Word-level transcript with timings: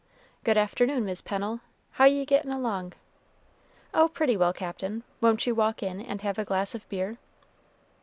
"Good 0.43 0.57
afternoon, 0.57 1.05
Mis' 1.05 1.21
Pennel; 1.21 1.59
how 1.91 2.05
ye 2.05 2.25
gettin' 2.25 2.49
along?" 2.51 2.93
"Oh, 3.93 4.09
pretty 4.09 4.35
well, 4.35 4.51
Captain; 4.51 5.03
won't 5.21 5.45
you 5.45 5.53
walk 5.53 5.83
in 5.83 6.01
and 6.01 6.23
have 6.23 6.39
a 6.39 6.43
glass 6.43 6.73
of 6.73 6.89
beer?" 6.89 7.19